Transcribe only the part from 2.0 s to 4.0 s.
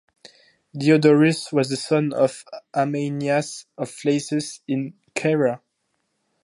of Ameinias of